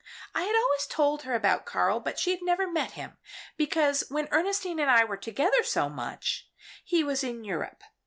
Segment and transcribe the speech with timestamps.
[0.33, 3.19] I had always told her about Karl, but she had never met him,
[3.55, 6.49] because when Ernestine and I were together so much,
[6.83, 7.83] he was in Europe.